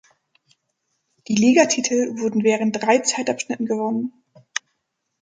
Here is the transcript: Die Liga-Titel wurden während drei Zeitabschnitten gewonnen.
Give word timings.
Die 1.27 1.35
Liga-Titel 1.35 2.17
wurden 2.19 2.43
während 2.43 2.81
drei 2.81 2.97
Zeitabschnitten 2.97 3.67
gewonnen. 3.67 4.11